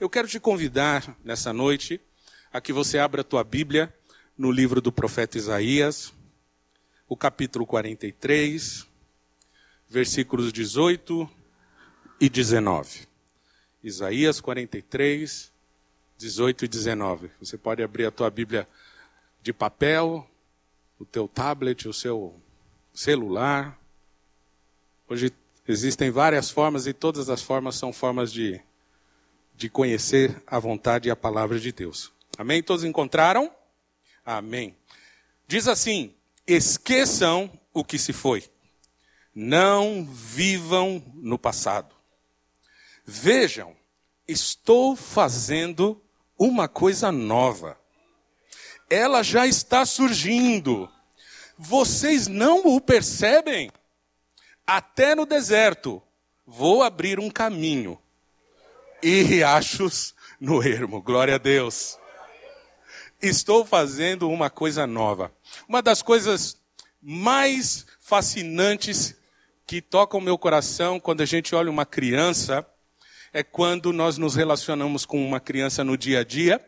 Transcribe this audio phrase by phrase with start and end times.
[0.00, 2.00] Eu quero te convidar nessa noite
[2.52, 3.94] a que você abra a tua Bíblia
[4.36, 6.12] no livro do profeta Isaías,
[7.08, 8.84] o capítulo 43,
[9.88, 11.30] versículos 18
[12.20, 13.06] e 19.
[13.84, 15.52] Isaías 43,
[16.18, 17.30] 18 e 19.
[17.38, 18.68] Você pode abrir a tua Bíblia
[19.42, 20.28] de papel,
[20.98, 22.34] o teu tablet, o seu
[22.92, 23.78] celular.
[25.08, 25.32] Hoje
[25.68, 28.60] existem várias formas e todas as formas são formas de
[29.54, 32.12] de conhecer a vontade e a palavra de Deus.
[32.36, 32.62] Amém?
[32.62, 33.50] Todos encontraram?
[34.24, 34.76] Amém.
[35.46, 36.14] Diz assim:
[36.46, 38.44] esqueçam o que se foi.
[39.34, 41.94] Não vivam no passado.
[43.04, 43.76] Vejam,
[44.26, 46.00] estou fazendo
[46.38, 47.78] uma coisa nova.
[48.88, 50.90] Ela já está surgindo.
[51.56, 53.70] Vocês não o percebem?
[54.66, 56.02] Até no deserto,
[56.46, 57.98] vou abrir um caminho
[59.04, 61.02] e riachos no ermo.
[61.02, 61.98] Glória a Deus.
[63.20, 65.30] Estou fazendo uma coisa nova.
[65.68, 66.56] Uma das coisas
[67.02, 69.14] mais fascinantes
[69.66, 72.66] que tocam o meu coração quando a gente olha uma criança
[73.30, 76.58] é quando nós nos relacionamos com uma criança no dia a dia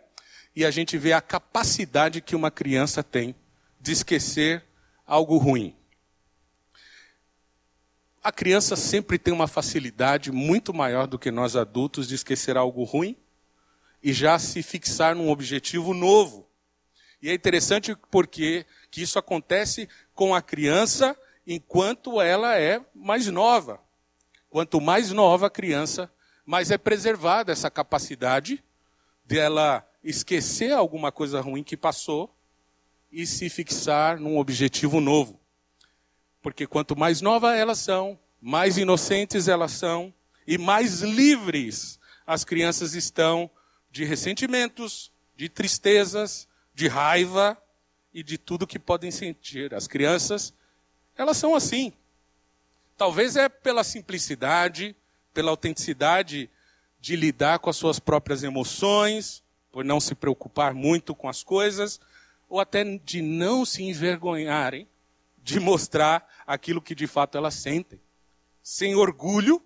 [0.55, 3.35] e a gente vê a capacidade que uma criança tem
[3.81, 4.63] de esquecer
[5.07, 5.75] algo ruim
[8.27, 12.83] a criança sempre tem uma facilidade muito maior do que nós adultos de esquecer algo
[12.83, 13.17] ruim
[14.03, 16.45] e já se fixar num objetivo novo.
[17.23, 23.81] E é interessante porque que isso acontece com a criança enquanto ela é mais nova.
[24.51, 26.11] Quanto mais nova a criança,
[26.45, 28.61] mais é preservada essa capacidade
[29.25, 32.37] dela esquecer alguma coisa ruim que passou
[33.13, 35.39] e se fixar num objetivo novo.
[36.47, 40.13] Porque quanto mais nova elas são, mais inocentes elas são
[40.47, 43.49] e mais livres as crianças estão
[43.91, 47.57] de ressentimentos, de tristezas, de raiva
[48.13, 49.73] e de tudo que podem sentir.
[49.73, 50.53] As crianças,
[51.17, 51.93] elas são assim.
[52.97, 54.97] Talvez é pela simplicidade,
[55.33, 56.51] pela autenticidade
[57.01, 62.01] de lidar com as suas próprias emoções, por não se preocupar muito com as coisas,
[62.49, 64.89] ou até de não se envergonharem
[65.43, 68.01] de mostrar aquilo que de fato elas sentem.
[68.69, 69.63] Sem orgulho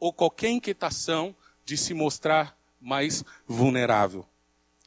[0.00, 1.32] ou qualquer inquietação
[1.64, 4.26] de se mostrar mais vulnerável.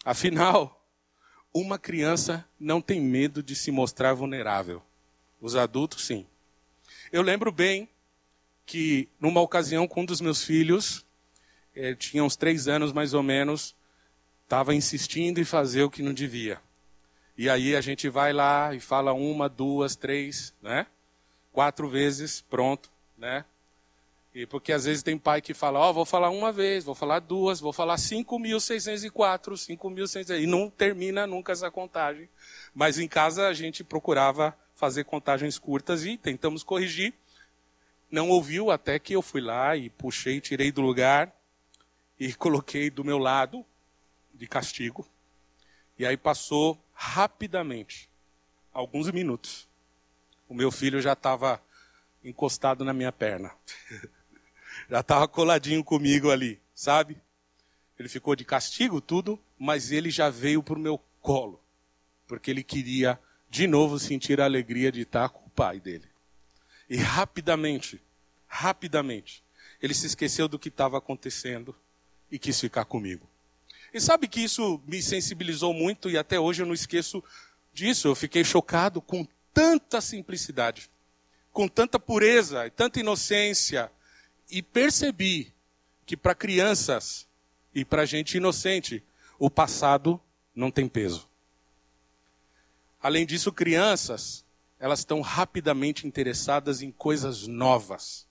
[0.03, 0.85] Afinal,
[1.53, 4.83] uma criança não tem medo de se mostrar vulnerável.
[5.39, 6.27] Os adultos, sim.
[7.13, 7.87] Eu lembro bem
[8.65, 11.05] que, numa ocasião, com um dos meus filhos,
[11.73, 13.73] eh, tinha uns três anos mais ou menos,
[14.43, 16.59] estava insistindo em fazer o que não devia.
[17.37, 20.87] E aí a gente vai lá e fala uma, duas, três, né?
[21.53, 23.45] Quatro vezes, pronto, né?
[24.35, 26.93] E porque às vezes tem pai que fala, ó, oh, vou falar uma vez, vou
[26.93, 32.27] falar duas, vou falar 5.604, 5.600, e não termina nunca essa contagem.
[32.73, 37.13] Mas em casa a gente procurava fazer contagens curtas e tentamos corrigir.
[38.11, 41.33] Não ouviu até que eu fui lá e puxei, tirei do lugar
[42.19, 43.65] e coloquei do meu lado
[44.33, 45.07] de castigo.
[45.97, 48.09] E aí passou rapidamente,
[48.73, 49.65] alguns minutos.
[50.49, 51.61] O meu filho já estava
[52.25, 53.51] encostado na minha perna.
[54.89, 57.17] já estava coladinho comigo ali, sabe?
[57.97, 61.61] Ele ficou de castigo, tudo, mas ele já veio para o meu colo,
[62.27, 63.19] porque ele queria
[63.49, 66.05] de novo sentir a alegria de estar com o pai dele.
[66.89, 68.01] E rapidamente,
[68.47, 69.43] rapidamente,
[69.81, 71.75] ele se esqueceu do que estava acontecendo
[72.29, 73.29] e quis ficar comigo.
[73.93, 77.23] E sabe que isso me sensibilizou muito e até hoje eu não esqueço
[77.73, 78.09] disso.
[78.09, 80.89] Eu fiquei chocado com tanta simplicidade,
[81.55, 83.89] com tanta pureza e tanta inocência.
[84.51, 85.53] E percebi
[86.05, 87.25] que para crianças
[87.73, 89.01] e para gente inocente,
[89.39, 90.19] o passado
[90.53, 91.29] não tem peso.
[93.01, 94.43] Além disso, crianças,
[94.77, 98.27] elas estão rapidamente interessadas em coisas novas.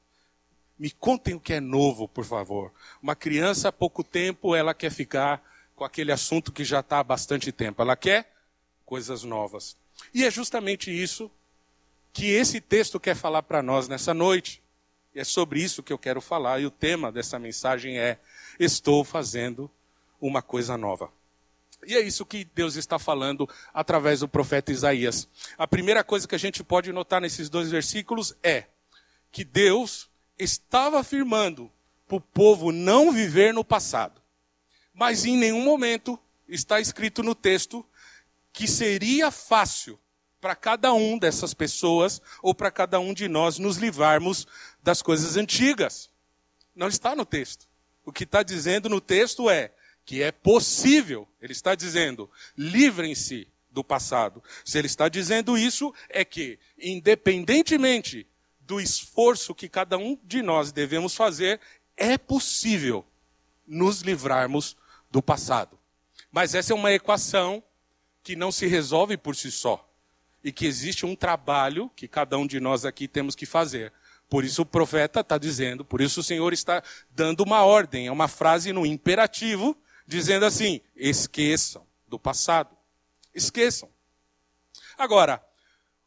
[0.78, 2.74] Me contem o que é novo, por favor.
[3.02, 5.42] Uma criança, há pouco tempo, ela quer ficar
[5.74, 7.80] com aquele assunto que já está há bastante tempo.
[7.80, 8.30] Ela quer
[8.84, 9.78] coisas novas.
[10.12, 11.30] E é justamente isso
[12.14, 14.62] que esse texto quer falar para nós nessa noite.
[15.12, 16.60] E é sobre isso que eu quero falar.
[16.60, 18.18] E o tema dessa mensagem é:
[18.58, 19.68] Estou fazendo
[20.20, 21.12] uma coisa nova.
[21.84, 25.28] E é isso que Deus está falando através do profeta Isaías.
[25.58, 28.64] A primeira coisa que a gente pode notar nesses dois versículos é
[29.30, 30.08] que Deus
[30.38, 31.70] estava afirmando
[32.06, 34.22] para o povo não viver no passado.
[34.94, 36.18] Mas em nenhum momento
[36.48, 37.84] está escrito no texto
[38.52, 39.98] que seria fácil
[40.44, 44.46] para cada um dessas pessoas ou para cada um de nós nos livrarmos
[44.82, 46.10] das coisas antigas.
[46.76, 47.66] Não está no texto.
[48.04, 49.72] O que está dizendo no texto é
[50.04, 51.26] que é possível.
[51.40, 54.44] Ele está dizendo, livrem-se do passado.
[54.66, 58.26] Se ele está dizendo isso, é que, independentemente
[58.60, 61.58] do esforço que cada um de nós devemos fazer,
[61.96, 63.02] é possível
[63.66, 64.76] nos livrarmos
[65.10, 65.78] do passado.
[66.30, 67.64] Mas essa é uma equação
[68.22, 69.90] que não se resolve por si só.
[70.44, 73.92] E que existe um trabalho que cada um de nós aqui temos que fazer.
[74.28, 78.12] Por isso o profeta está dizendo, por isso o Senhor está dando uma ordem, é
[78.12, 79.76] uma frase no imperativo,
[80.06, 82.76] dizendo assim: esqueçam do passado.
[83.34, 83.88] Esqueçam.
[84.96, 85.44] Agora,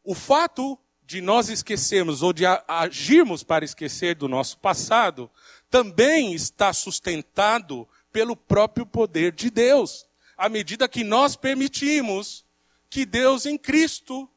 [0.04, 5.30] o fato de nós esquecermos ou de agirmos para esquecer do nosso passado
[5.69, 10.07] também está sustentado pelo próprio poder de Deus.
[10.38, 12.45] À medida que nós permitimos
[12.89, 14.30] que Deus em Cristo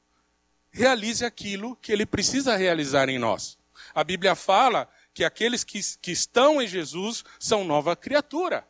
[0.71, 3.59] realize aquilo que ele precisa realizar em nós.
[3.95, 8.67] A Bíblia fala que aqueles que, que estão em Jesus são nova criatura.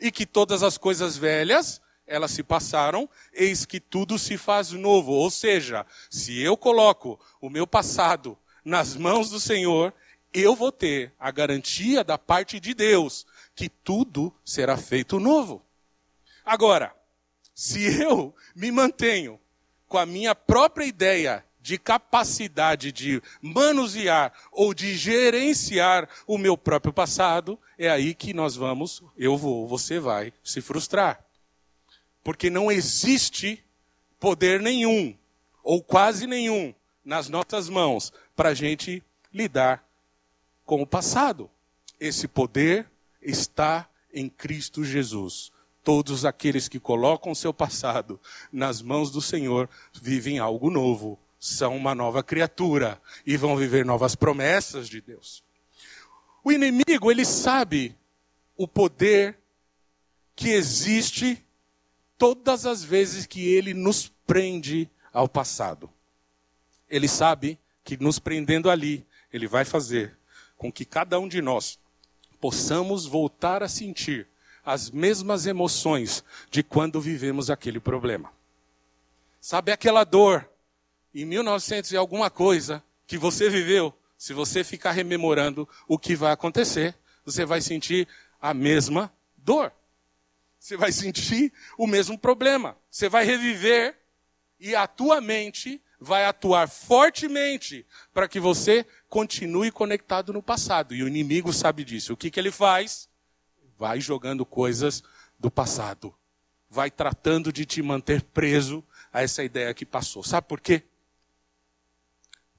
[0.00, 5.12] E que todas as coisas velhas, elas se passaram, eis que tudo se faz novo.
[5.12, 9.92] Ou seja, se eu coloco o meu passado nas mãos do Senhor,
[10.32, 15.64] eu vou ter a garantia da parte de Deus que tudo será feito novo.
[16.44, 16.94] Agora,
[17.56, 19.40] se eu me mantenho
[19.88, 26.92] com a minha própria ideia de capacidade de manusear ou de gerenciar o meu próprio
[26.92, 31.24] passado, é aí que nós vamos, eu vou, você vai se frustrar.
[32.22, 33.64] Porque não existe
[34.20, 35.16] poder nenhum,
[35.62, 39.02] ou quase nenhum, nas nossas mãos para a gente
[39.32, 39.82] lidar
[40.62, 41.50] com o passado.
[41.98, 42.86] Esse poder
[43.22, 45.55] está em Cristo Jesus.
[45.86, 51.94] Todos aqueles que colocam seu passado nas mãos do Senhor vivem algo novo, são uma
[51.94, 55.44] nova criatura e vão viver novas promessas de Deus.
[56.42, 57.94] O inimigo, ele sabe
[58.56, 59.38] o poder
[60.34, 61.40] que existe
[62.18, 65.88] todas as vezes que ele nos prende ao passado.
[66.90, 70.18] Ele sabe que nos prendendo ali, ele vai fazer
[70.56, 71.78] com que cada um de nós
[72.40, 74.26] possamos voltar a sentir
[74.66, 78.32] as mesmas emoções de quando vivemos aquele problema.
[79.40, 80.50] Sabe aquela dor
[81.14, 86.32] em 1900 e alguma coisa que você viveu, se você ficar rememorando o que vai
[86.32, 88.08] acontecer, você vai sentir
[88.42, 89.72] a mesma dor.
[90.58, 92.76] Você vai sentir o mesmo problema.
[92.90, 93.96] Você vai reviver
[94.58, 100.92] e a tua mente vai atuar fortemente para que você continue conectado no passado.
[100.92, 102.14] E o inimigo sabe disso.
[102.14, 103.08] O que, que ele faz?
[103.78, 105.02] Vai jogando coisas
[105.38, 106.14] do passado.
[106.68, 108.82] Vai tratando de te manter preso
[109.12, 110.22] a essa ideia que passou.
[110.22, 110.82] Sabe por quê?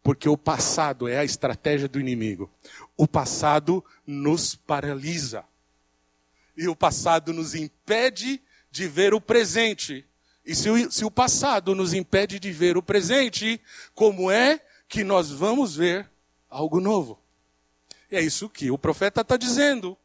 [0.02, 2.50] Porque o passado é a estratégia do inimigo.
[2.96, 5.44] O passado nos paralisa.
[6.56, 8.42] E o passado nos impede
[8.72, 10.06] de ver o presente.
[10.46, 13.60] E se o, se o passado nos impede de ver o presente,
[13.94, 16.10] como é que nós vamos ver
[16.50, 17.20] algo novo?
[18.10, 19.98] E é isso que o profeta está dizendo.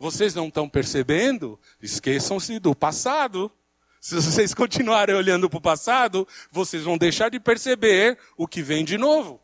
[0.00, 1.60] Vocês não estão percebendo?
[1.78, 3.52] Esqueçam-se do passado.
[4.00, 8.82] Se vocês continuarem olhando para o passado, vocês vão deixar de perceber o que vem
[8.82, 9.38] de novo.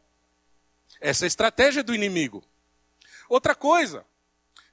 [0.98, 2.42] Essa é a estratégia do inimigo.
[3.28, 4.02] Outra coisa,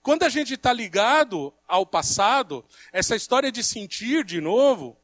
[0.02, 2.64] quando a gente está ligado ao passado,
[2.94, 4.96] essa história de sentir de novo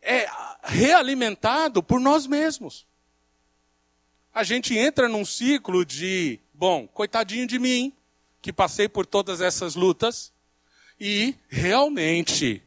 [0.00, 0.26] é
[0.62, 2.86] realimentado por nós mesmos.
[4.32, 7.95] A gente entra num ciclo de, bom, coitadinho de mim,
[8.46, 10.32] que passei por todas essas lutas,
[11.00, 12.62] e realmente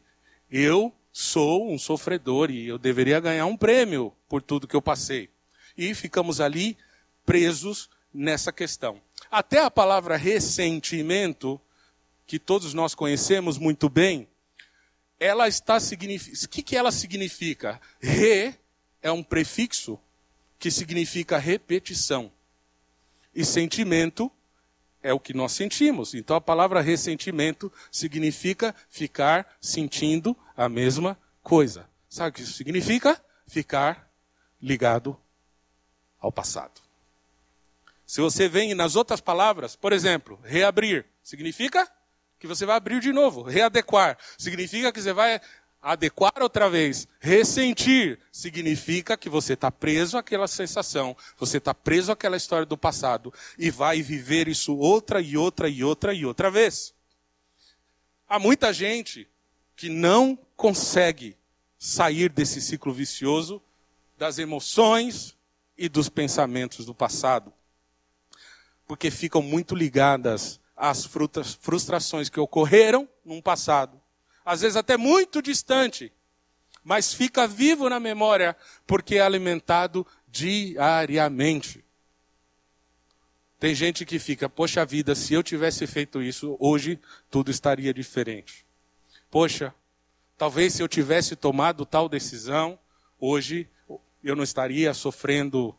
[0.50, 5.30] eu sou um sofredor e eu deveria ganhar um prêmio por tudo que eu passei.
[5.78, 6.76] E ficamos ali
[7.24, 9.00] presos nessa questão.
[9.30, 11.58] Até a palavra ressentimento,
[12.26, 14.28] que todos nós conhecemos muito bem,
[15.18, 16.44] ela está significando.
[16.44, 17.80] O que, que ela significa?
[17.98, 18.54] Re
[19.00, 19.98] é um prefixo
[20.58, 22.30] que significa repetição.
[23.34, 24.30] E sentimento
[25.02, 26.14] é o que nós sentimos.
[26.14, 31.88] Então a palavra ressentimento significa ficar sentindo a mesma coisa.
[32.08, 33.20] Sabe o que isso significa?
[33.46, 34.10] Ficar
[34.60, 35.16] ligado
[36.18, 36.80] ao passado.
[38.04, 41.88] Se você vem nas outras palavras, por exemplo, reabrir, significa
[42.40, 43.42] que você vai abrir de novo.
[43.42, 45.40] Readequar, significa que você vai
[45.82, 52.36] adequar outra vez, ressentir, significa que você está preso àquela sensação, você está preso àquela
[52.36, 56.94] história do passado e vai viver isso outra e outra e outra e outra vez.
[58.28, 59.28] Há muita gente
[59.74, 61.36] que não consegue
[61.78, 63.62] sair desse ciclo vicioso
[64.18, 65.34] das emoções
[65.78, 67.52] e dos pensamentos do passado,
[68.86, 73.99] porque ficam muito ligadas às frustrações que ocorreram num passado
[74.44, 76.12] às vezes até muito distante,
[76.82, 78.56] mas fica vivo na memória
[78.86, 81.84] porque é alimentado diariamente.
[83.58, 86.98] Tem gente que fica, poxa vida, se eu tivesse feito isso, hoje
[87.30, 88.64] tudo estaria diferente.
[89.30, 89.74] Poxa,
[90.38, 92.78] talvez se eu tivesse tomado tal decisão,
[93.18, 93.68] hoje
[94.24, 95.76] eu não estaria sofrendo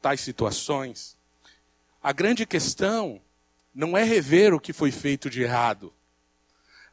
[0.00, 1.16] tais situações.
[2.02, 3.20] A grande questão
[3.74, 5.92] não é rever o que foi feito de errado.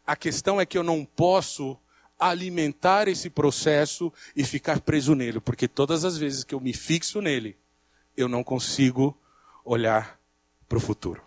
[0.06, 1.78] A questão é que eu não posso
[2.20, 7.22] alimentar esse processo e ficar preso nele, porque todas as vezes que eu me fixo
[7.22, 7.58] nele,
[8.16, 9.18] eu não consigo
[9.64, 10.20] olhar
[10.70, 11.24] para o futuro.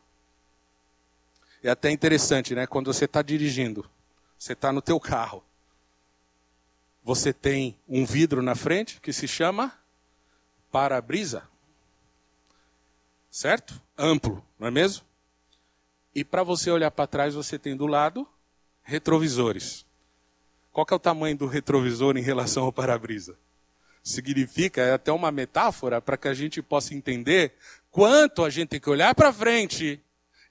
[1.62, 2.66] É até interessante, né?
[2.66, 3.88] Quando você está dirigindo,
[4.38, 5.44] você está no teu carro,
[7.02, 9.76] você tem um vidro na frente que se chama
[10.70, 11.48] para-brisa,
[13.30, 13.80] certo?
[13.96, 15.04] Amplo, não é mesmo?
[16.14, 18.26] E para você olhar para trás, você tem do lado
[18.88, 19.84] retrovisores.
[20.72, 23.36] Qual é o tamanho do retrovisor em relação ao para-brisa?
[24.02, 27.52] Significa, é até uma metáfora para que a gente possa entender
[27.90, 30.00] quanto a gente tem que olhar para frente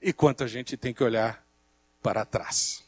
[0.00, 1.44] e quanto a gente tem que olhar
[2.00, 2.84] para trás.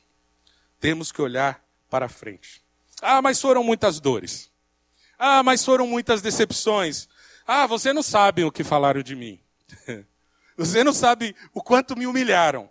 [0.78, 2.62] Temos que olhar para frente.
[3.02, 4.48] Ah, mas foram muitas dores.
[5.18, 7.08] Ah, mas foram muitas decepções.
[7.44, 9.40] Ah, você não sabe o que falaram de mim.
[10.56, 12.68] Você não sabe o quanto me humilharam.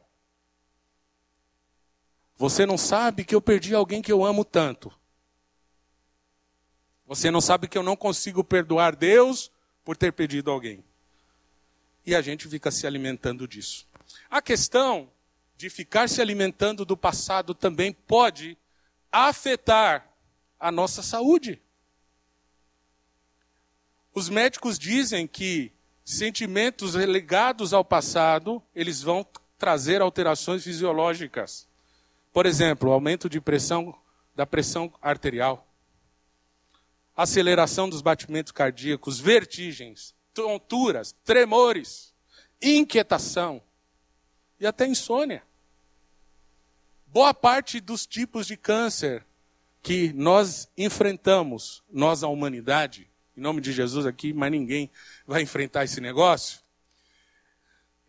[2.40, 4.90] Você não sabe que eu perdi alguém que eu amo tanto.
[7.06, 9.52] Você não sabe que eu não consigo perdoar Deus
[9.84, 10.82] por ter perdido alguém.
[12.06, 13.86] E a gente fica se alimentando disso.
[14.30, 15.12] A questão
[15.58, 18.58] de ficar se alimentando do passado também pode
[19.12, 20.08] afetar
[20.58, 21.62] a nossa saúde.
[24.14, 25.74] Os médicos dizem que
[26.06, 29.28] sentimentos ligados ao passado, eles vão
[29.58, 31.69] trazer alterações fisiológicas.
[32.32, 33.96] Por exemplo, aumento de pressão
[34.36, 35.68] da pressão arterial,
[37.16, 42.14] aceleração dos batimentos cardíacos, vertigens, tonturas, tremores,
[42.62, 43.62] inquietação
[44.60, 45.44] e até insônia.
[47.08, 49.26] Boa parte dos tipos de câncer
[49.82, 54.90] que nós enfrentamos, nós a humanidade, em nome de Jesus aqui, mas ninguém
[55.26, 56.62] vai enfrentar esse negócio.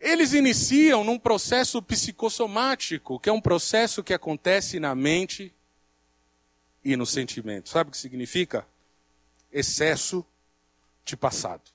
[0.01, 5.53] Eles iniciam num processo psicossomático, que é um processo que acontece na mente
[6.83, 7.69] e no sentimento.
[7.69, 8.67] Sabe o que significa?
[9.51, 10.25] Excesso
[11.05, 11.69] de passado.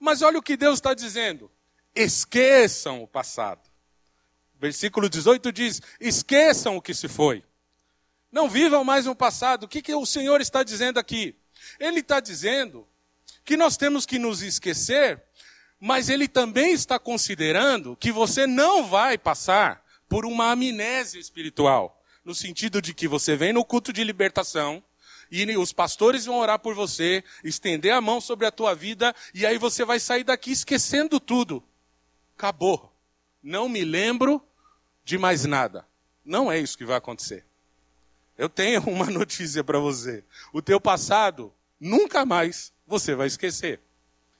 [0.00, 1.50] Mas olha o que Deus está dizendo.
[1.94, 3.60] Esqueçam o passado.
[4.58, 7.44] Versículo 18 diz: esqueçam o que se foi.
[8.32, 9.64] Não vivam mais no passado.
[9.64, 11.36] O que, que o Senhor está dizendo aqui?
[11.78, 12.88] Ele está dizendo
[13.44, 15.25] que nós temos que nos esquecer
[15.80, 22.34] mas ele também está considerando que você não vai passar por uma amnésia espiritual, no
[22.34, 24.82] sentido de que você vem no culto de libertação
[25.30, 29.44] e os pastores vão orar por você, estender a mão sobre a tua vida e
[29.44, 31.62] aí você vai sair daqui esquecendo tudo.
[32.36, 32.92] Acabou.
[33.42, 34.42] Não me lembro
[35.04, 35.86] de mais nada.
[36.24, 37.44] Não é isso que vai acontecer.
[38.36, 40.24] Eu tenho uma notícia para você.
[40.52, 43.80] O teu passado nunca mais você vai esquecer.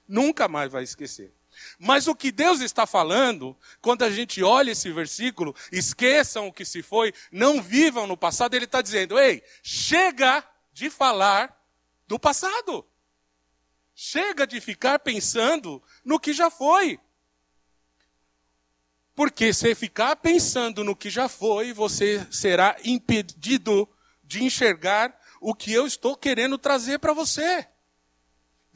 [0.09, 1.33] Nunca mais vai esquecer.
[1.79, 6.65] Mas o que Deus está falando, quando a gente olha esse versículo, esqueçam o que
[6.65, 11.57] se foi, não vivam no passado, ele está dizendo: ei, chega de falar
[12.07, 12.87] do passado.
[13.95, 17.01] Chega de ficar pensando no que já foi.
[19.15, 23.89] Porque se ficar pensando no que já foi, você será impedido
[24.23, 27.67] de enxergar o que eu estou querendo trazer para você.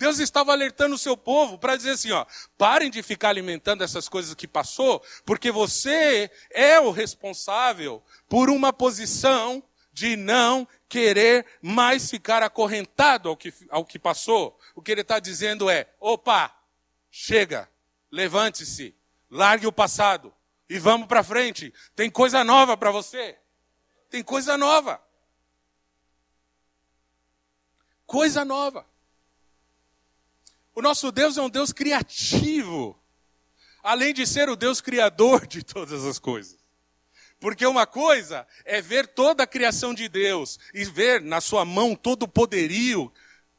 [0.00, 2.24] Deus estava alertando o seu povo para dizer assim, ó,
[2.56, 8.72] parem de ficar alimentando essas coisas que passou, porque você é o responsável por uma
[8.72, 14.58] posição de não querer mais ficar acorrentado ao que, ao que passou.
[14.74, 16.50] O que ele está dizendo é, opa,
[17.10, 17.68] chega,
[18.10, 18.96] levante-se,
[19.30, 20.32] largue o passado
[20.66, 21.74] e vamos para frente.
[21.94, 23.36] Tem coisa nova para você.
[24.08, 24.98] Tem coisa nova.
[28.06, 28.89] Coisa nova.
[30.74, 32.96] O nosso Deus é um Deus criativo,
[33.82, 36.58] além de ser o Deus criador de todas as coisas.
[37.40, 41.96] Porque uma coisa é ver toda a criação de Deus e ver na sua mão
[41.96, 43.10] todo o poderio,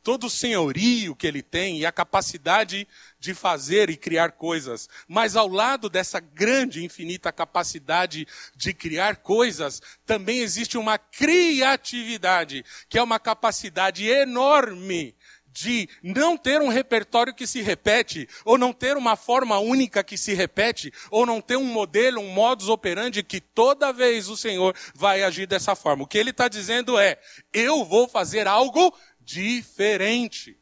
[0.04, 2.88] todo o senhorio que ele tem e a capacidade
[3.20, 4.88] de fazer e criar coisas.
[5.08, 12.98] Mas ao lado dessa grande, infinita capacidade de criar coisas, também existe uma criatividade, que
[12.98, 15.16] é uma capacidade enorme
[15.52, 20.18] de não ter um repertório que se repete, ou não ter uma forma única que
[20.18, 24.76] se repete, ou não ter um modelo, um modus operandi que toda vez o Senhor
[24.96, 26.04] vai agir dessa forma.
[26.04, 27.20] O que ele está dizendo é:
[27.54, 30.58] eu vou fazer algo diferente.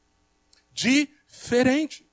[0.71, 2.07] Diferente.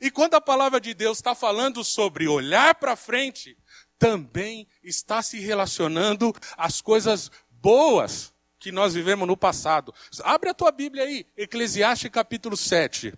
[0.00, 3.56] E quando a palavra de Deus está falando sobre olhar para frente,
[3.98, 8.33] também está se relacionando às coisas boas
[8.64, 9.94] que nós vivemos no passado.
[10.22, 13.12] Abre a tua Bíblia aí, Eclesiastes capítulo 7.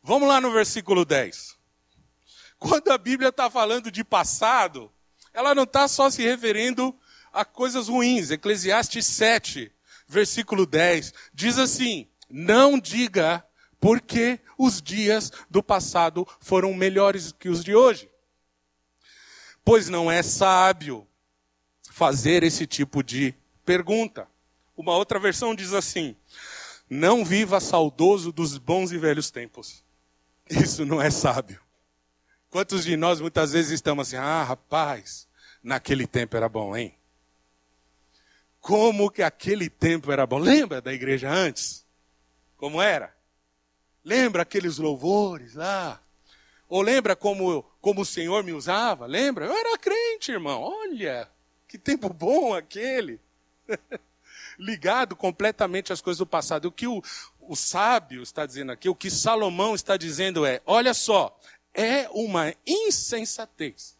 [0.00, 1.56] Vamos lá no versículo 10.
[2.56, 4.88] Quando a Bíblia está falando de passado,
[5.34, 6.96] ela não está só se referindo
[7.32, 8.30] a coisas ruins.
[8.30, 9.72] Eclesiastes 7,
[10.06, 13.44] versículo 10, diz assim: Não diga
[13.80, 18.08] porque os dias do passado foram melhores que os de hoje.
[19.64, 21.04] Pois não é sábio
[21.90, 23.34] fazer esse tipo de
[23.64, 24.29] pergunta.
[24.80, 26.16] Uma outra versão diz assim:
[26.88, 29.84] Não viva saudoso dos bons e velhos tempos.
[30.48, 31.60] Isso não é sábio.
[32.48, 35.28] Quantos de nós muitas vezes estamos assim: Ah, rapaz,
[35.62, 36.94] naquele tempo era bom, hein?
[38.58, 40.38] Como que aquele tempo era bom?
[40.38, 41.84] Lembra da igreja antes?
[42.56, 43.14] Como era?
[44.02, 46.00] Lembra aqueles louvores lá?
[46.70, 49.04] Ou lembra como, como o Senhor me usava?
[49.04, 49.44] Lembra?
[49.44, 50.62] Eu era crente, irmão.
[50.62, 51.28] Olha,
[51.68, 53.20] que tempo bom aquele.
[54.60, 56.66] ligado completamente às coisas do passado.
[56.66, 57.02] O que o,
[57.40, 61.36] o sábio está dizendo aqui, o que Salomão está dizendo é: olha só,
[61.74, 63.98] é uma insensatez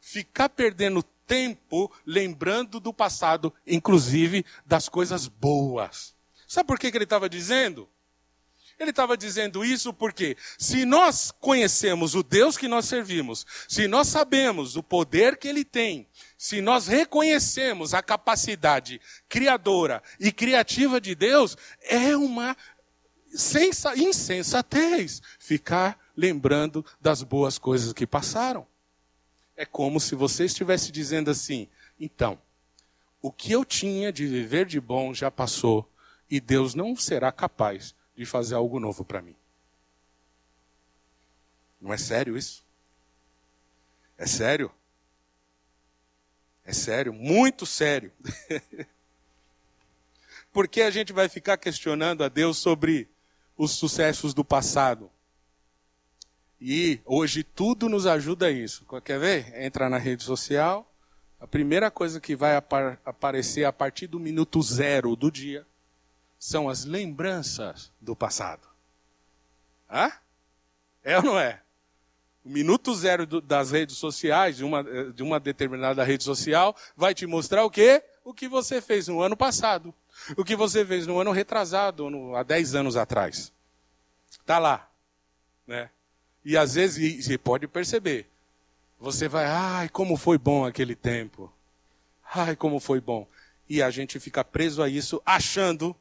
[0.00, 6.14] ficar perdendo tempo lembrando do passado, inclusive das coisas boas.
[6.46, 7.88] Sabe por que, que ele estava dizendo?
[8.82, 14.08] Ele estava dizendo isso porque, se nós conhecemos o Deus que nós servimos, se nós
[14.08, 21.14] sabemos o poder que ele tem, se nós reconhecemos a capacidade criadora e criativa de
[21.14, 22.56] Deus, é uma
[23.32, 28.66] sensa, insensatez ficar lembrando das boas coisas que passaram.
[29.56, 31.68] É como se você estivesse dizendo assim:
[32.00, 32.36] então,
[33.20, 35.88] o que eu tinha de viver de bom já passou
[36.28, 39.36] e Deus não será capaz de fazer algo novo para mim.
[41.80, 42.64] Não é sério isso?
[44.16, 44.70] É sério?
[46.64, 48.12] É sério, muito sério.
[50.52, 53.08] Porque a gente vai ficar questionando a Deus sobre
[53.56, 55.10] os sucessos do passado.
[56.60, 58.86] E hoje tudo nos ajuda a isso.
[59.04, 59.60] Quer ver?
[59.60, 60.88] Entra na rede social.
[61.40, 65.66] A primeira coisa que vai aparecer a partir do minuto zero do dia
[66.42, 68.66] são as lembranças do passado.
[69.88, 70.10] Hã?
[71.04, 71.62] É ou não é?
[72.44, 76.76] O minuto zero do, das redes sociais, de uma, eh, de uma determinada rede social,
[76.96, 78.02] vai te mostrar o quê?
[78.24, 79.94] O que você fez no ano passado.
[80.36, 83.52] O que você fez no ano retrasado, no, há 10 anos atrás.
[84.28, 84.90] Está lá.
[85.64, 85.90] Né?
[86.44, 88.28] E às vezes, você pode perceber,
[88.98, 91.52] você vai, ai, como foi bom aquele tempo.
[92.34, 93.28] Ai, como foi bom.
[93.68, 95.96] E a gente fica preso a isso, achando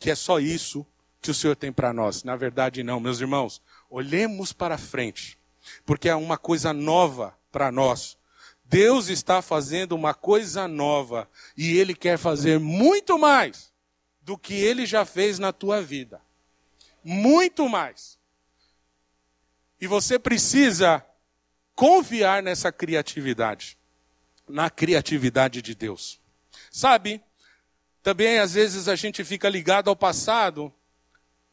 [0.00, 0.84] que é só isso
[1.20, 2.24] que o Senhor tem para nós.
[2.24, 3.62] Na verdade, não, meus irmãos.
[3.90, 5.38] Olhemos para frente,
[5.84, 8.16] porque é uma coisa nova para nós.
[8.64, 13.72] Deus está fazendo uma coisa nova e Ele quer fazer muito mais
[14.22, 16.20] do que Ele já fez na tua vida.
[17.04, 18.18] Muito mais.
[19.80, 21.04] E você precisa
[21.74, 23.76] confiar nessa criatividade,
[24.48, 26.20] na criatividade de Deus.
[26.70, 27.22] Sabe,
[28.02, 30.72] também, às vezes, a gente fica ligado ao passado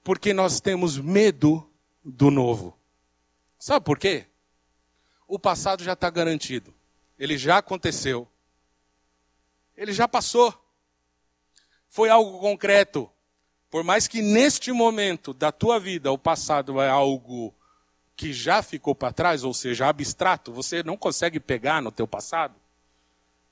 [0.03, 1.69] porque nós temos medo
[2.03, 2.77] do novo.
[3.59, 4.25] Sabe por quê?
[5.27, 6.73] O passado já está garantido.
[7.19, 8.27] Ele já aconteceu.
[9.75, 10.53] Ele já passou.
[11.89, 13.11] Foi algo concreto.
[13.69, 17.53] Por mais que neste momento da tua vida o passado é algo
[18.15, 22.55] que já ficou para trás, ou seja, abstrato, você não consegue pegar no teu passado,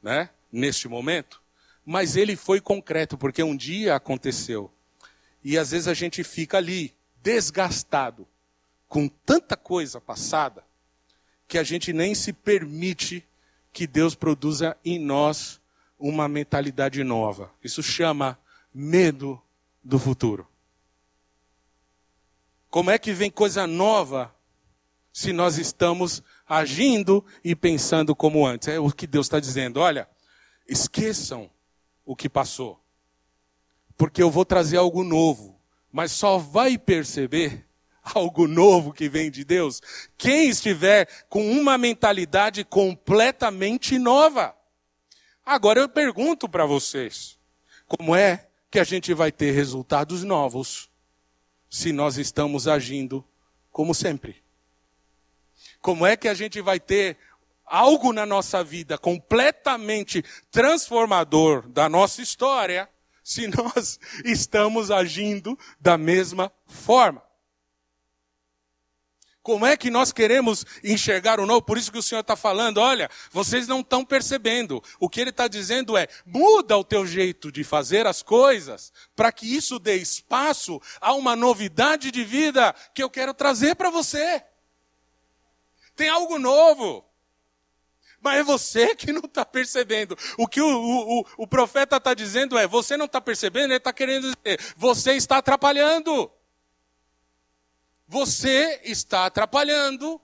[0.01, 0.29] né?
[0.51, 1.44] Neste momento
[1.85, 4.71] mas ele foi concreto, porque um dia aconteceu.
[5.43, 8.27] E às vezes a gente fica ali, desgastado,
[8.87, 10.63] com tanta coisa passada,
[11.47, 13.23] que a gente nem se permite
[13.71, 15.61] que Deus produza em nós
[15.99, 17.51] uma mentalidade nova.
[17.63, 18.39] Isso chama
[18.73, 19.41] medo
[19.83, 20.47] do futuro.
[22.69, 24.35] Como é que vem coisa nova
[25.15, 28.67] se nós estamos agindo e pensando como antes.
[28.67, 29.79] É o que Deus está dizendo.
[29.79, 30.09] Olha,
[30.67, 31.49] esqueçam
[32.05, 32.79] o que passou,
[33.97, 35.59] porque eu vou trazer algo novo,
[35.91, 37.65] mas só vai perceber
[38.03, 39.81] algo novo que vem de Deus
[40.17, 44.55] quem estiver com uma mentalidade completamente nova.
[45.45, 47.39] Agora eu pergunto para vocês:
[47.87, 50.89] como é que a gente vai ter resultados novos
[51.69, 53.25] se nós estamos agindo
[53.71, 54.43] como sempre?
[55.81, 57.17] Como é que a gente vai ter
[57.65, 62.89] algo na nossa vida completamente transformador da nossa história
[63.23, 67.25] se nós estamos agindo da mesma forma?
[69.45, 71.61] Como é que nós queremos enxergar o novo?
[71.61, 74.81] Por isso que o Senhor está falando, olha, vocês não estão percebendo.
[74.99, 79.31] O que Ele está dizendo é, muda o teu jeito de fazer as coisas, para
[79.31, 84.43] que isso dê espaço a uma novidade de vida que eu quero trazer para você.
[85.95, 87.04] Tem algo novo.
[88.25, 90.17] Mas é você que não está percebendo.
[90.35, 93.93] O que o, o, o profeta está dizendo é: você não está percebendo, ele está
[93.93, 96.31] querendo dizer, você está atrapalhando.
[98.07, 100.19] Você está atrapalhando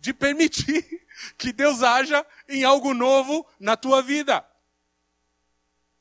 [0.00, 1.06] de permitir
[1.38, 4.44] que Deus haja em algo novo na tua vida.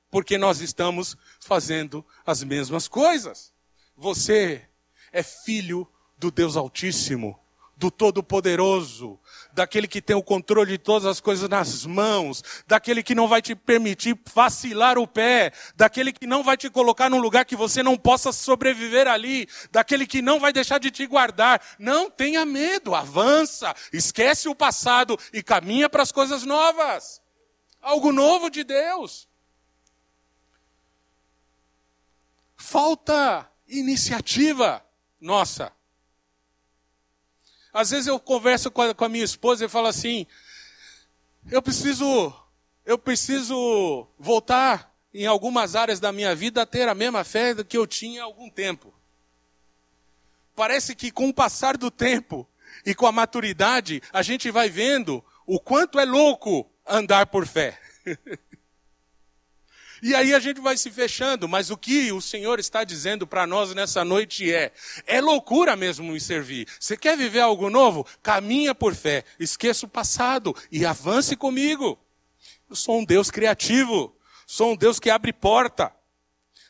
[0.09, 3.53] Porque nós estamos fazendo as mesmas coisas.
[3.95, 4.67] Você
[5.11, 7.39] é filho do Deus Altíssimo
[7.77, 9.19] do Todo-Poderoso,
[9.55, 13.41] daquele que tem o controle de todas as coisas nas mãos, daquele que não vai
[13.41, 17.81] te permitir vacilar o pé, daquele que não vai te colocar num lugar que você
[17.81, 21.61] não possa sobreviver ali, daquele que não vai deixar de te guardar.
[21.79, 27.21] Não tenha medo, avança, esquece o passado e caminha para as coisas novas.
[27.81, 29.25] Algo novo de Deus.
[32.57, 34.85] Falta iniciativa
[35.21, 35.71] nossa.
[37.75, 40.25] Às vezes eu converso com a, com a minha esposa e falo assim:
[41.51, 42.33] eu preciso,
[42.85, 47.77] eu preciso voltar em algumas áreas da minha vida a ter a mesma fé que
[47.77, 48.93] eu tinha há algum tempo.
[50.55, 52.47] Parece que com o passar do tempo
[52.85, 57.77] e com a maturidade, a gente vai vendo o quanto é louco andar por fé.
[60.05, 63.47] E aí a gente vai se fechando, mas o que o Senhor está dizendo para
[63.47, 64.71] nós nessa noite é:
[65.07, 66.67] é loucura mesmo me servir.
[66.79, 68.05] Você quer viver algo novo?
[68.21, 71.97] Caminha por fé, esqueça o passado e avance comigo.
[72.69, 74.15] Eu sou um Deus criativo,
[74.45, 75.91] sou um Deus que abre porta,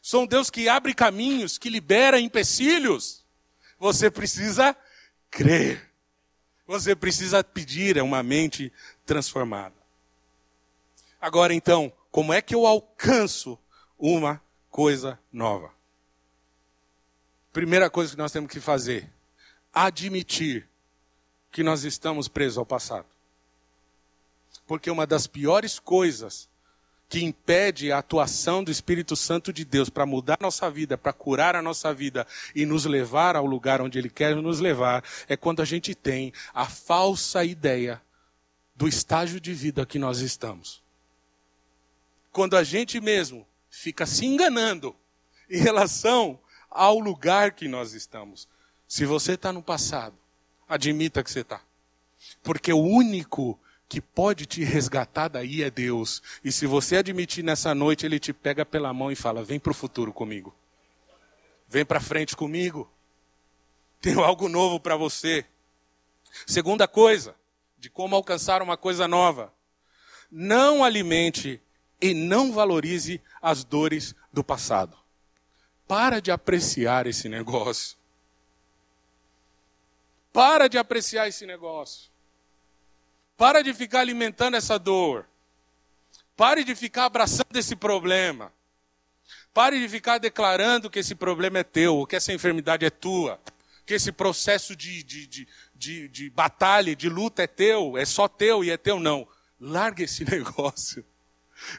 [0.02, 3.26] sou um Deus que abre caminhos, que libera empecilhos.
[3.78, 4.74] Você precisa
[5.30, 5.92] crer.
[6.66, 8.72] Você precisa pedir uma mente
[9.06, 9.76] transformada.
[11.20, 13.60] Agora então, como é que eu alcanço
[14.00, 15.70] uma coisa nova?
[17.52, 19.12] Primeira coisa que nós temos que fazer:
[19.74, 20.66] admitir
[21.52, 23.06] que nós estamos presos ao passado.
[24.66, 26.48] Porque uma das piores coisas
[27.10, 31.54] que impede a atuação do Espírito Santo de Deus para mudar nossa vida, para curar
[31.54, 32.26] a nossa vida
[32.56, 36.32] e nos levar ao lugar onde Ele quer nos levar, é quando a gente tem
[36.54, 38.02] a falsa ideia
[38.74, 40.85] do estágio de vida que nós estamos
[42.36, 44.94] quando a gente mesmo fica se enganando
[45.50, 46.38] em relação
[46.70, 48.46] ao lugar que nós estamos.
[48.86, 50.18] Se você está no passado,
[50.68, 51.62] admita que você está.
[52.44, 56.22] Porque o único que pode te resgatar daí é Deus.
[56.44, 59.72] E se você admitir nessa noite, Ele te pega pela mão e fala: Vem para
[59.72, 60.54] o futuro comigo.
[61.70, 62.92] Vem para frente comigo.
[64.02, 65.46] Tenho algo novo para você.
[66.46, 67.34] Segunda coisa,
[67.78, 69.54] de como alcançar uma coisa nova.
[70.30, 71.62] Não alimente
[72.02, 74.98] e não valorize as dores do passado.
[75.88, 77.98] Para de apreciar esse negócio.
[80.34, 82.12] Para de apreciar esse negócio.
[83.38, 85.28] Para de ficar alimentando essa dor.
[86.36, 88.52] Pare de ficar abraçando esse problema.
[89.54, 93.40] Pare de ficar declarando que esse problema é teu, que essa enfermidade é tua,
[93.86, 98.28] que esse processo de, de, de, de, de batalha, de luta é teu, é só
[98.28, 99.00] teu e é teu.
[99.00, 99.26] Não.
[99.60, 101.06] Larga esse negócio.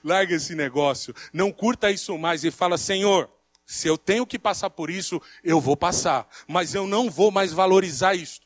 [0.02, 1.14] Larga esse negócio.
[1.32, 3.28] Não curta isso mais e fala: Senhor,
[3.66, 6.28] se eu tenho que passar por isso, eu vou passar.
[6.46, 8.40] Mas eu não vou mais valorizar isso.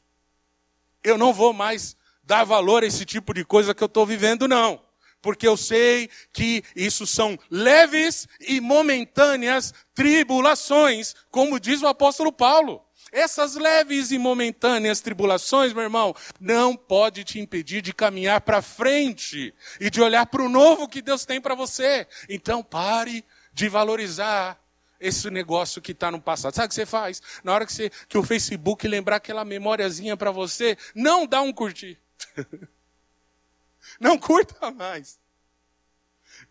[1.05, 4.49] Eu não vou mais dar valor a esse tipo de coisa que eu estou vivendo,
[4.49, 4.81] não.
[5.21, 12.83] Porque eu sei que isso são leves e momentâneas tribulações, como diz o apóstolo Paulo.
[13.13, 19.55] Essas leves e momentâneas tribulações, meu irmão, não pode te impedir de caminhar para frente
[19.81, 22.07] e de olhar para o novo que Deus tem para você.
[22.29, 24.61] Então pare de valorizar
[25.01, 26.55] esse negócio que está no passado.
[26.55, 27.23] Sabe o que você faz?
[27.43, 31.53] Na hora que, você, que o Facebook lembrar aquela memóriazinha para você, não dá um
[31.53, 31.99] curtir.
[33.99, 35.19] não curta mais.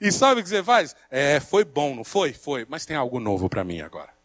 [0.01, 0.95] E sabe o que você faz?
[1.09, 2.33] É, foi bom, não foi?
[2.33, 4.18] Foi, mas tem algo novo para mim agora.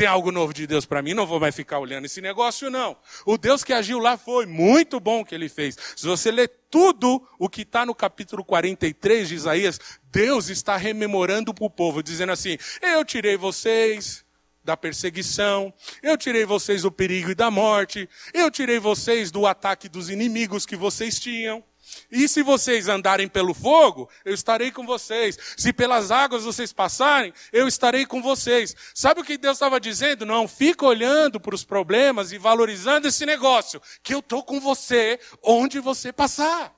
[0.00, 2.96] Tem algo novo de Deus para mim, não vou mais ficar olhando esse negócio, não.
[3.26, 5.76] O Deus que agiu lá foi muito bom que ele fez.
[5.94, 9.78] Se você ler tudo o que está no capítulo 43 de Isaías,
[10.10, 14.24] Deus está rememorando para o povo, dizendo assim: Eu tirei vocês
[14.64, 15.70] da perseguição,
[16.02, 20.64] eu tirei vocês do perigo e da morte, eu tirei vocês do ataque dos inimigos
[20.64, 21.62] que vocês tinham.
[22.10, 25.38] E se vocês andarem pelo fogo, eu estarei com vocês.
[25.56, 28.74] Se pelas águas vocês passarem, eu estarei com vocês.
[28.94, 30.26] Sabe o que Deus estava dizendo?
[30.26, 35.20] Não fica olhando para os problemas e valorizando esse negócio, que eu estou com você
[35.42, 36.74] onde você passar.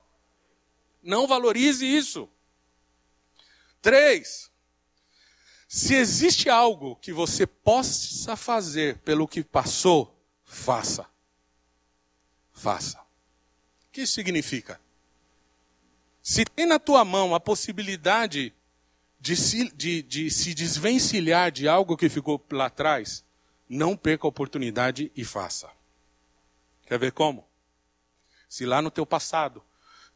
[1.02, 2.28] Não valorize isso.
[3.80, 4.50] Três.
[5.66, 11.06] Se existe algo que você possa fazer pelo que passou, faça.
[12.52, 12.98] Faça.
[12.98, 14.81] O que significa?
[16.22, 18.54] Se tem na tua mão a possibilidade
[19.18, 23.24] de se, de, de se desvencilhar de algo que ficou lá atrás,
[23.68, 25.68] não perca a oportunidade e faça.
[26.86, 27.46] Quer ver como?
[28.48, 29.64] Se lá no teu passado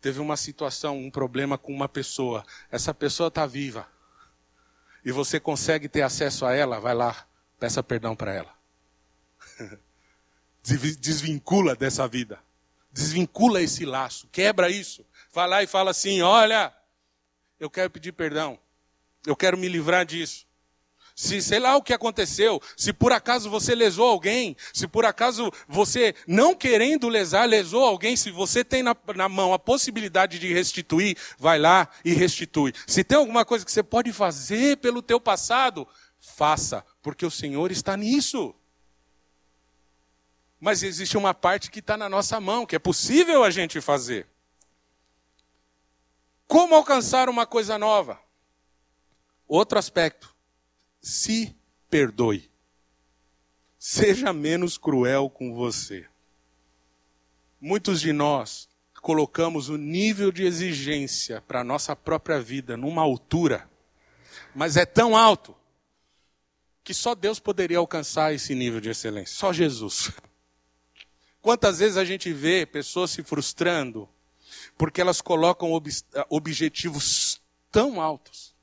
[0.01, 3.89] teve uma situação, um problema com uma pessoa, essa pessoa está viva
[5.05, 7.27] e você consegue ter acesso a ela, vai lá,
[7.59, 8.55] peça perdão para ela.
[10.63, 12.41] Desvincula dessa vida.
[12.93, 15.05] Desvincula esse laço, quebra isso
[15.37, 16.73] vai lá e fala assim: olha,
[17.61, 18.59] eu quero pedir perdão,
[19.27, 20.47] eu quero me livrar disso.
[21.15, 25.51] Se sei lá o que aconteceu, se por acaso você lesou alguém, se por acaso
[25.67, 30.53] você, não querendo lesar, lesou alguém, se você tem na, na mão a possibilidade de
[30.53, 32.75] restituir, vai lá e restitui.
[32.87, 37.71] Se tem alguma coisa que você pode fazer pelo teu passado, faça, porque o Senhor
[37.71, 38.55] está nisso.
[40.61, 44.27] Mas existe uma parte que está na nossa mão, que é possível a gente fazer.
[46.47, 48.21] Como alcançar uma coisa nova?
[49.47, 50.35] Outro aspecto.
[51.01, 51.55] Se
[51.91, 52.51] perdoe.
[53.79, 56.09] Seja menos cruel com você.
[57.61, 58.69] Muitos de nós
[59.07, 63.71] colocamos o nível de exigência para a nossa própria vida numa altura,
[64.53, 65.55] mas é tão alto
[66.83, 70.11] que só Deus poderia alcançar esse nível de excelência, só Jesus.
[71.41, 74.09] Quantas vezes a gente vê pessoas se frustrando
[74.77, 75.91] porque elas colocam ob
[76.29, 78.55] objetivos tão altos.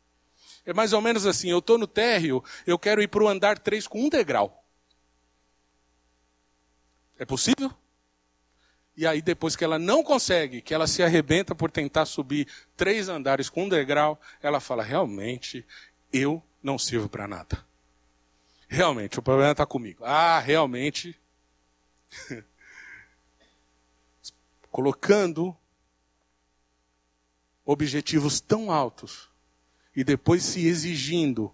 [0.66, 3.60] É mais ou menos assim: eu estou no térreo, eu quero ir para o andar
[3.60, 4.64] 3 com um degrau.
[7.18, 7.72] É possível?
[8.96, 13.10] E aí, depois que ela não consegue, que ela se arrebenta por tentar subir três
[13.10, 15.66] andares com um degrau, ela fala: realmente,
[16.12, 17.66] eu não sirvo para nada.
[18.68, 20.04] Realmente, o problema está comigo.
[20.06, 21.20] Ah, realmente.
[24.72, 25.56] Colocando
[27.66, 29.30] objetivos tão altos
[29.96, 31.52] e depois se exigindo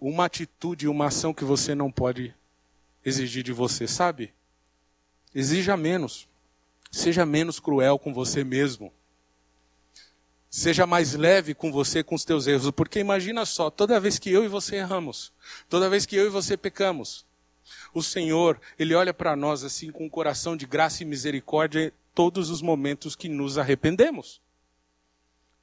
[0.00, 2.34] uma atitude, uma ação que você não pode
[3.04, 4.32] exigir de você, sabe?
[5.34, 6.28] Exija menos.
[6.90, 8.92] Seja menos cruel com você mesmo.
[10.48, 12.70] Seja mais leve com você, com os teus erros.
[12.72, 15.32] Porque imagina só, toda vez que eu e você erramos,
[15.68, 17.24] toda vez que eu e você pecamos,
[17.94, 22.50] o Senhor, Ele olha para nós assim com um coração de graça e misericórdia todos
[22.50, 24.40] os momentos que nos arrependemos.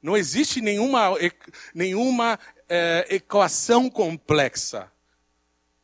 [0.01, 1.13] Não existe nenhuma,
[1.73, 4.91] nenhuma é, equação complexa.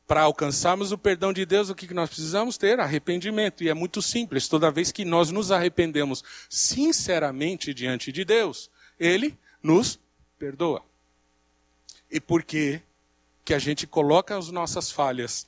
[0.08, 2.80] Para alcançarmos o perdão de Deus, o que nós precisamos ter?
[2.80, 3.64] Arrependimento.
[3.64, 4.48] E é muito simples.
[4.48, 10.00] Toda vez que nós nos arrependemos sinceramente diante de Deus, Ele nos
[10.38, 10.84] perdoa.
[12.12, 12.82] E por que
[13.44, 15.48] que a gente coloca as nossas falhas,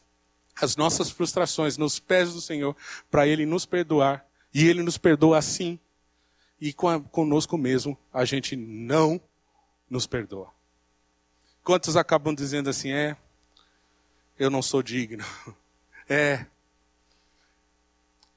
[0.60, 2.76] as nossas frustrações nos pés do Senhor,
[3.12, 4.26] para Ele nos perdoar
[4.56, 5.78] e Ele nos perdoa assim.
[6.62, 9.20] E conosco mesmo a gente não
[9.90, 10.50] nos perdoa.
[11.62, 13.18] Quantos acabam dizendo assim, é,
[14.40, 15.24] eu não sou digno.
[16.08, 16.46] É,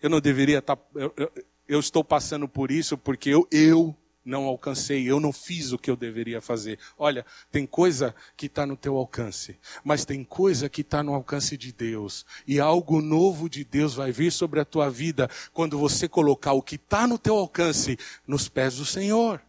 [0.00, 1.32] eu não deveria estar, tá, eu, eu,
[1.68, 3.94] eu estou passando por isso porque eu, eu
[4.28, 6.78] não alcancei, eu não fiz o que eu deveria fazer.
[6.98, 11.56] Olha, tem coisa que está no teu alcance, mas tem coisa que está no alcance
[11.56, 12.26] de Deus.
[12.46, 16.62] E algo novo de Deus vai vir sobre a tua vida quando você colocar o
[16.62, 19.42] que está no teu alcance nos pés do Senhor.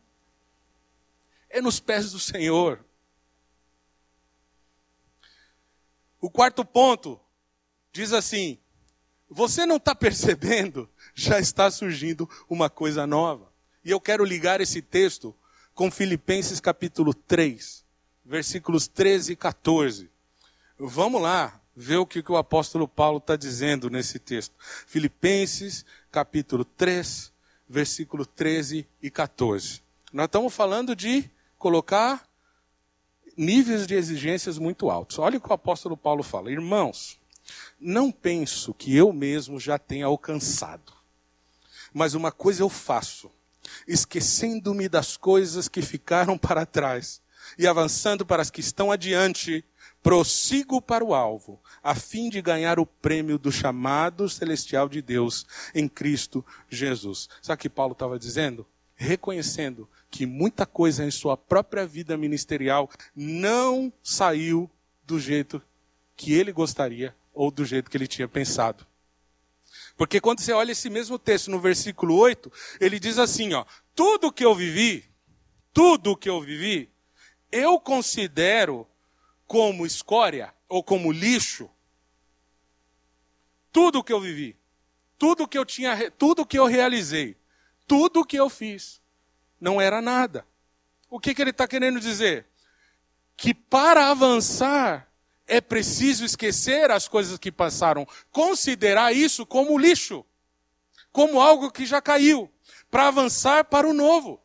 [1.49, 2.79] É nos pés do Senhor.
[6.21, 7.19] O quarto ponto
[7.91, 8.57] diz assim:
[9.29, 13.48] você não está percebendo, já está surgindo uma coisa nova.
[13.89, 15.36] E eu quero ligar esse texto
[15.73, 17.84] com Filipenses capítulo 3,
[18.23, 20.12] versículos 13 e 14.
[20.78, 24.54] Vamos lá ver o que o apóstolo Paulo está dizendo nesse texto.
[24.86, 27.34] Filipenses capítulo 3,
[27.67, 29.82] versículo 13 e 14.
[30.13, 32.30] Nós estamos falando de colocar
[33.36, 35.17] níveis de exigências muito altos.
[35.17, 37.19] Olha o que o apóstolo Paulo fala: Irmãos,
[37.80, 40.93] não penso que eu mesmo já tenha alcançado,
[41.91, 43.32] mas uma coisa eu faço,
[43.87, 47.21] esquecendo-me das coisas que ficaram para trás
[47.57, 49.63] e avançando para as que estão adiante,
[50.01, 55.45] prossigo para o alvo, a fim de ganhar o prêmio do chamado celestial de Deus
[55.73, 57.27] em Cristo Jesus.
[57.41, 58.65] Sabe o que Paulo estava dizendo?
[58.95, 64.69] Reconhecendo que muita coisa em sua própria vida ministerial não saiu
[65.05, 65.61] do jeito
[66.15, 68.85] que ele gostaria ou do jeito que ele tinha pensado.
[69.99, 74.31] Porque quando você olha esse mesmo texto no versículo 8, ele diz assim, ó: tudo
[74.31, 75.03] que eu vivi,
[75.73, 76.89] tudo que eu vivi,
[77.51, 78.88] eu considero
[79.45, 81.69] como escória ou como lixo
[83.73, 84.57] tudo que eu vivi,
[85.17, 87.35] tudo que eu tinha, tudo que eu realizei,
[87.85, 89.01] tudo que eu fiz,
[89.59, 90.47] não era nada.
[91.09, 92.47] O que, que ele está querendo dizer?
[93.35, 95.09] Que para avançar
[95.49, 100.25] é preciso esquecer as coisas que passaram, considerar isso como lixo,
[101.12, 102.49] como algo que já caiu,
[102.89, 104.41] para avançar para o novo.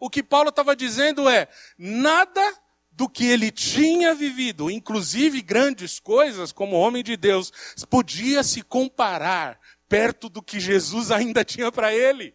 [0.00, 2.54] O que Paulo estava dizendo é: nada
[2.90, 7.52] do que ele tinha vivido, inclusive grandes coisas como homem de Deus,
[7.88, 12.34] podia se comparar perto do que Jesus ainda tinha para ele.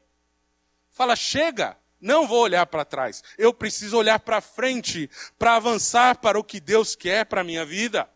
[0.89, 3.24] Fala, chega, não vou olhar para trás.
[3.38, 7.66] Eu preciso olhar para frente para avançar para o que Deus quer para a minha
[7.66, 8.10] vida.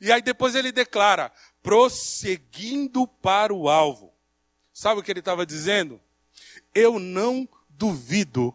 [0.00, 1.30] E aí depois ele declara:
[1.62, 4.14] prosseguindo para o alvo.
[4.72, 6.00] Sabe o que ele estava dizendo?
[6.74, 8.54] Eu não duvido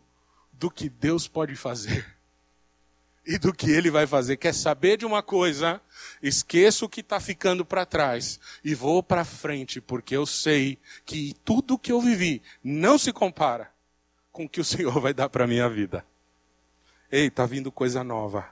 [0.51, 2.17] do que Deus pode fazer
[3.23, 4.38] e do que ele vai fazer.
[4.38, 5.79] Quer saber de uma coisa?
[6.19, 11.36] Esqueço o que está ficando para trás e vou para frente, porque eu sei que
[11.45, 13.72] tudo que eu vivi não se compara
[14.33, 16.05] com o que o Senhor vai dar para a minha vida.
[17.09, 18.45] Ei, está vindo coisa nova.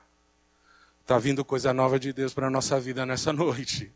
[1.01, 3.91] Está vindo coisa nova de Deus para a nossa vida nessa noite.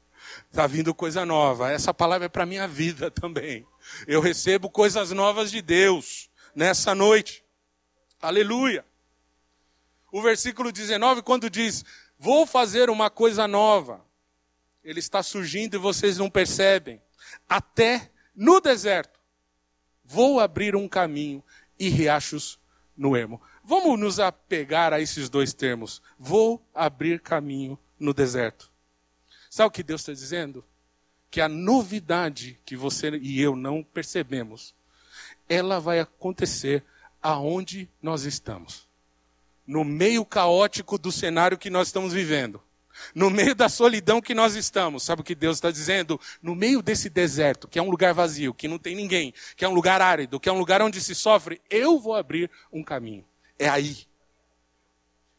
[0.52, 1.72] Está vindo coisa nova.
[1.72, 3.66] Essa palavra é para a minha vida também.
[4.06, 7.46] Eu recebo coisas novas de Deus nessa noite.
[8.22, 8.84] Aleluia
[10.18, 11.84] o versículo 19, quando diz:
[12.18, 14.00] Vou fazer uma coisa nova.
[14.82, 17.02] Ele está surgindo e vocês não percebem.
[17.50, 19.20] Até no deserto.
[20.06, 21.44] Vou abrir um caminho
[21.80, 22.60] e riachos
[22.96, 23.42] no ermo.
[23.64, 26.02] Vamos nos apegar a esses dois termos.
[26.18, 28.72] Vou abrir caminho no deserto.
[29.50, 30.64] Sabe o que Deus está dizendo?
[31.30, 34.74] Que a novidade que você e eu não percebemos,
[35.50, 36.84] ela vai acontecer
[37.22, 38.88] aonde nós estamos
[39.66, 42.62] no meio caótico do cenário que nós estamos vivendo,
[43.14, 46.20] no meio da solidão que nós estamos, sabe o que Deus está dizendo?
[46.42, 49.68] No meio desse deserto, que é um lugar vazio, que não tem ninguém, que é
[49.68, 53.26] um lugar árido, que é um lugar onde se sofre, eu vou abrir um caminho.
[53.58, 54.08] É aí.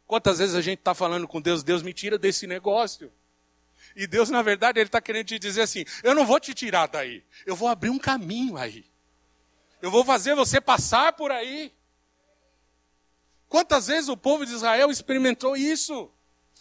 [0.07, 3.13] Quantas vezes a gente está falando com Deus, Deus me tira desse negócio.
[3.95, 6.87] E Deus, na verdade, Ele está querendo te dizer assim: eu não vou te tirar
[6.87, 8.85] daí, eu vou abrir um caminho aí.
[9.81, 11.73] Eu vou fazer você passar por aí.
[13.49, 16.11] Quantas vezes o povo de Israel experimentou isso?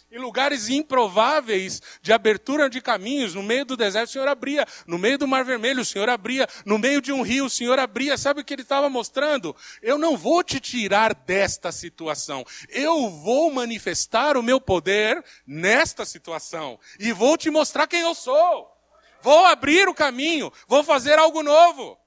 [0.08, 4.98] Em lugares improváveis de abertura de caminhos, no meio do deserto o Senhor abria, no
[4.98, 8.16] meio do Mar Vermelho o Senhor abria, no meio de um rio o Senhor abria.
[8.16, 9.54] Sabe o que ele estava mostrando?
[9.82, 16.78] Eu não vou te tirar desta situação, eu vou manifestar o meu poder nesta situação
[17.00, 18.72] e vou te mostrar quem eu sou.
[19.20, 21.98] Vou abrir o caminho, vou fazer algo novo.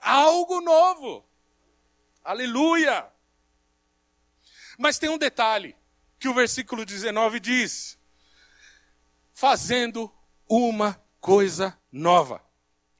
[0.00, 1.22] Algo novo.
[2.24, 3.06] Aleluia.
[4.78, 5.76] Mas tem um detalhe
[6.18, 7.98] que o versículo 19 diz:
[9.32, 10.10] fazendo
[10.48, 12.40] uma coisa nova.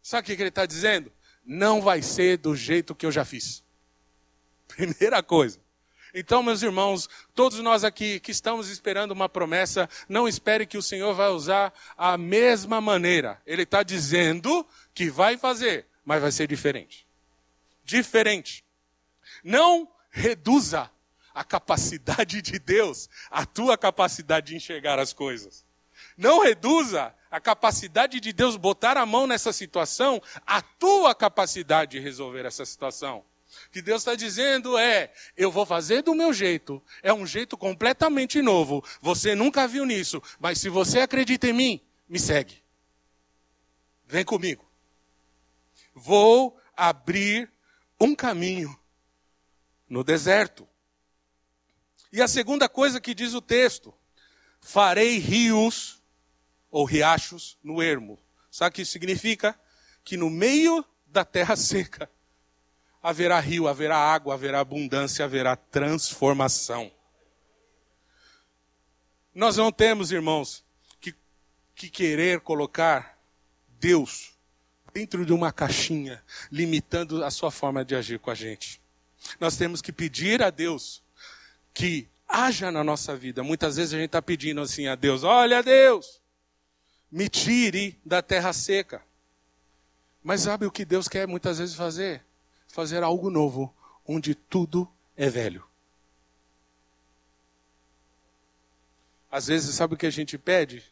[0.02, 1.10] Sabe o que ele está dizendo?
[1.44, 3.64] Não vai ser do jeito que eu já fiz.
[4.68, 5.60] Primeira coisa.
[6.12, 10.82] Então, meus irmãos, todos nós aqui que estamos esperando uma promessa, não espere que o
[10.82, 13.40] Senhor vai usar a mesma maneira.
[13.46, 17.06] Ele está dizendo que vai fazer, mas vai ser diferente.
[17.84, 18.64] Diferente.
[19.44, 20.90] Não reduza
[21.36, 25.66] a capacidade de Deus, a tua capacidade de enxergar as coisas.
[26.16, 32.00] Não reduza a capacidade de Deus botar a mão nessa situação, a tua capacidade de
[32.00, 33.22] resolver essa situação.
[33.66, 37.54] O que Deus está dizendo é: eu vou fazer do meu jeito, é um jeito
[37.54, 38.82] completamente novo.
[39.02, 42.62] Você nunca viu nisso, mas se você acredita em mim, me segue.
[44.06, 44.64] Vem comigo.
[45.94, 47.50] Vou abrir
[48.00, 48.74] um caminho
[49.86, 50.66] no deserto.
[52.12, 53.92] E a segunda coisa que diz o texto:
[54.60, 56.02] farei rios
[56.70, 58.18] ou riachos no ermo.
[58.50, 59.58] Sabe o que isso significa?
[60.06, 62.08] que no meio da terra seca
[63.02, 66.90] haverá rio, haverá água, haverá abundância, haverá transformação.
[69.34, 70.64] Nós não temos, irmãos,
[71.00, 71.12] que,
[71.74, 73.18] que querer colocar
[73.80, 74.32] Deus
[74.94, 78.80] dentro de uma caixinha, limitando a sua forma de agir com a gente.
[79.40, 81.02] Nós temos que pedir a Deus
[81.76, 83.42] que haja na nossa vida.
[83.42, 86.22] Muitas vezes a gente está pedindo assim a Deus: olha, Deus,
[87.12, 89.02] me tire da terra seca.
[90.24, 92.24] Mas sabe o que Deus quer muitas vezes fazer?
[92.66, 93.74] Fazer algo novo,
[94.06, 95.62] onde tudo é velho.
[99.30, 100.82] Às vezes, sabe o que a gente pede?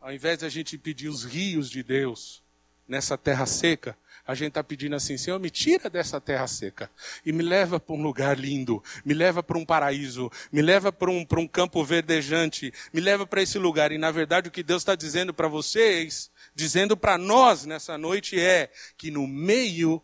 [0.00, 2.42] Ao invés de a gente pedir os rios de Deus
[2.88, 3.96] nessa terra seca,
[4.26, 6.90] a gente está pedindo assim: Senhor, me tira dessa terra seca
[7.24, 11.10] e me leva para um lugar lindo, me leva para um paraíso, me leva para
[11.10, 13.92] um, um campo verdejante, me leva para esse lugar.
[13.92, 18.40] E na verdade, o que Deus está dizendo para vocês, dizendo para nós nessa noite
[18.40, 20.02] é que no meio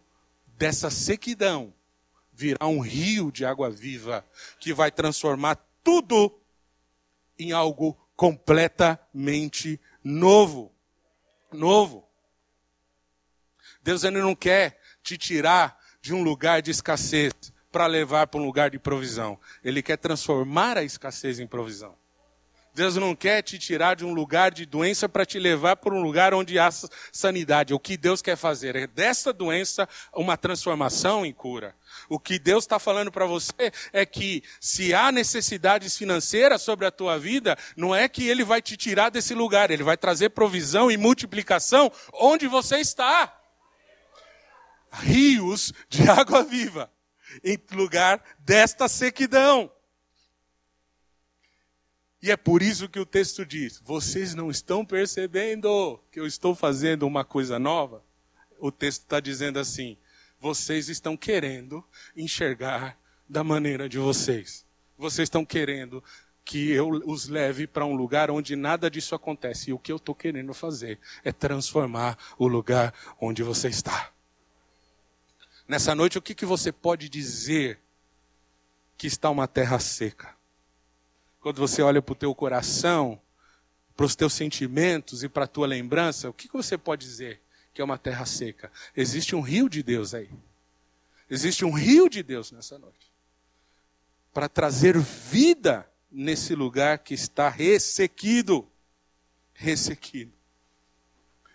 [0.59, 1.73] dessa sequidão
[2.33, 4.25] virá um rio de água viva
[4.59, 6.39] que vai transformar tudo
[7.39, 10.71] em algo completamente novo.
[11.51, 12.10] Novo.
[13.83, 17.33] Deus ainda não quer te tirar de um lugar de escassez
[17.71, 19.39] para levar para um lugar de provisão.
[19.63, 21.95] Ele quer transformar a escassez em provisão.
[22.73, 26.01] Deus não quer te tirar de um lugar de doença para te levar para um
[26.01, 26.71] lugar onde há
[27.13, 27.75] sanidade.
[27.75, 31.75] O que Deus quer fazer é dessa doença uma transformação em cura.
[32.09, 36.93] O que Deus está falando para você é que se há necessidades financeiras sobre a
[36.93, 40.91] tua vida, não é que Ele vai te tirar desse lugar, Ele vai trazer provisão
[40.91, 43.40] e multiplicação onde você está
[44.93, 46.91] rios de água viva
[47.45, 49.71] em lugar desta sequidão.
[52.23, 56.55] E é por isso que o texto diz: vocês não estão percebendo que eu estou
[56.55, 58.05] fazendo uma coisa nova?
[58.59, 59.97] O texto está dizendo assim:
[60.39, 61.85] vocês estão querendo
[62.15, 64.67] enxergar da maneira de vocês.
[64.99, 66.05] Vocês estão querendo
[66.45, 69.71] que eu os leve para um lugar onde nada disso acontece.
[69.71, 74.13] E o que eu estou querendo fazer é transformar o lugar onde você está.
[75.71, 77.79] Nessa noite, o que, que você pode dizer
[78.99, 80.35] que está uma terra seca?
[81.41, 83.23] Quando você olha para o teu coração,
[83.97, 87.41] para os teus sentimentos e para a tua lembrança, o que, que você pode dizer
[87.73, 88.73] que é uma terra seca?
[88.97, 90.29] Existe um rio de Deus aí.
[91.31, 93.13] Existe um rio de Deus nessa noite.
[94.35, 98.69] Para trazer vida nesse lugar que está ressequido.
[99.55, 100.33] Ressequido.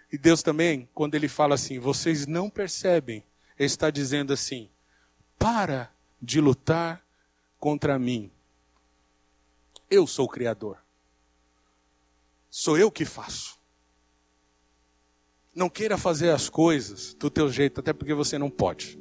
[0.09, 3.21] E Deus também, quando Ele fala assim, vocês não percebem
[3.63, 4.69] está dizendo assim:
[5.37, 5.91] para
[6.21, 7.05] de lutar
[7.59, 8.31] contra mim.
[9.89, 10.77] Eu sou o Criador.
[12.49, 13.59] Sou eu que faço.
[15.53, 18.99] Não queira fazer as coisas do teu jeito, até porque você não pode.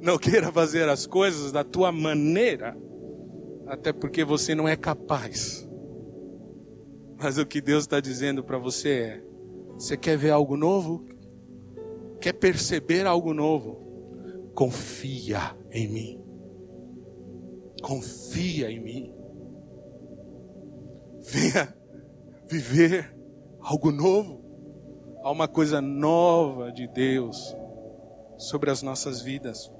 [0.00, 2.76] Não queira fazer as coisas da tua maneira,
[3.66, 5.68] até porque você não é capaz.
[7.18, 9.24] Mas o que Deus está dizendo para você é:
[9.74, 11.06] você quer ver algo novo?
[12.20, 16.24] Quer perceber algo novo, confia em mim.
[17.82, 19.14] Confia em mim.
[21.20, 21.74] Venha
[22.46, 23.16] viver
[23.60, 24.40] algo novo.
[25.22, 27.56] Há uma coisa nova de Deus
[28.36, 29.70] sobre as nossas vidas.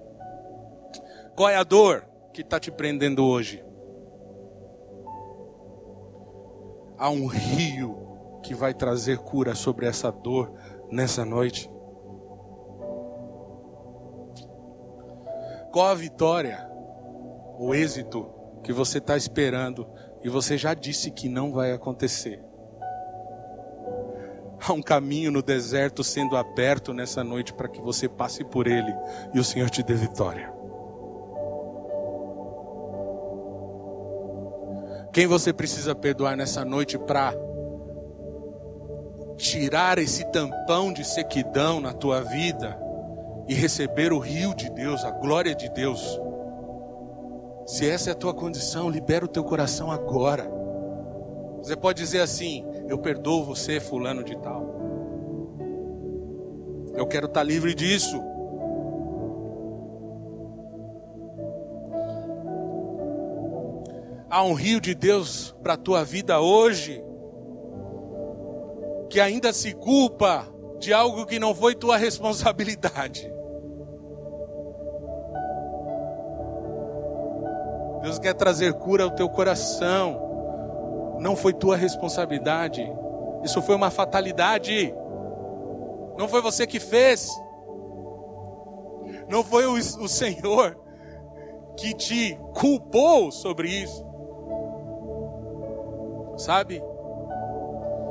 [1.35, 3.65] Qual é a dor que está te prendendo hoje?
[6.99, 7.97] Há um rio
[8.43, 10.53] que vai trazer cura sobre essa dor
[10.91, 11.71] nessa noite.
[15.73, 16.69] Qual a vitória,
[17.59, 18.29] o êxito
[18.63, 19.87] que você está esperando
[20.23, 22.43] e você já disse que não vai acontecer?
[24.67, 28.93] Há um caminho no deserto sendo aberto nessa noite para que você passe por ele
[29.33, 30.53] e o Senhor te dê vitória.
[35.13, 37.33] Quem você precisa perdoar nessa noite para
[39.37, 42.80] tirar esse tampão de sequidão na tua vida?
[43.51, 46.21] E receber o rio de Deus, a glória de Deus.
[47.67, 50.49] Se essa é a tua condição, libera o teu coração agora.
[51.59, 54.65] Você pode dizer assim: Eu perdoo você, fulano de tal.
[56.95, 58.23] Eu quero estar livre disso.
[64.31, 67.03] Há um rio de Deus para a tua vida hoje,
[69.09, 70.47] que ainda se culpa
[70.79, 73.40] de algo que não foi tua responsabilidade.
[78.03, 81.19] Deus quer trazer cura ao teu coração.
[81.21, 82.91] Não foi tua responsabilidade.
[83.43, 84.95] Isso foi uma fatalidade.
[86.17, 87.29] Não foi você que fez.
[89.29, 90.79] Não foi o, o Senhor
[91.77, 94.05] que te culpou sobre isso.
[96.37, 96.83] Sabe?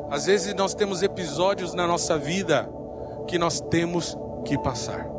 [0.09, 2.69] Às vezes nós temos episódios na nossa vida
[3.27, 5.18] que nós temos que passar.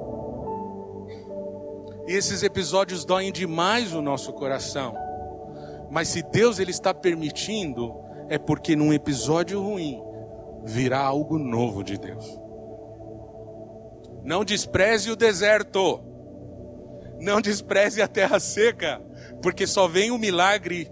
[2.11, 4.97] E esses episódios doem demais o nosso coração.
[5.89, 7.95] Mas se Deus ele está permitindo,
[8.29, 10.03] é porque num episódio ruim
[10.65, 12.27] virá algo novo de Deus.
[14.25, 16.01] Não despreze o deserto.
[17.21, 19.01] Não despreze a terra seca,
[19.41, 20.91] porque só vem o milagre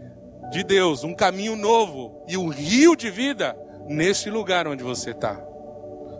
[0.53, 3.59] de Deus, um caminho novo e um rio de vida
[3.89, 5.45] neste lugar onde você está.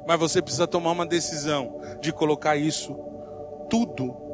[0.09, 2.99] Mas você precisa tomar uma decisão de colocar isso
[3.71, 4.27] tudo